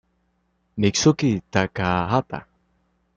Mitsuki 0.79 1.29
Takahata 1.53 2.39